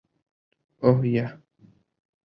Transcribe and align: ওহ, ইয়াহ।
ওহ, 0.83 0.99
ইয়াহ। 1.05 1.31